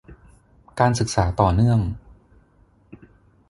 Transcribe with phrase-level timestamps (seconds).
[0.79, 1.79] การศึกษาต่อเนื่อง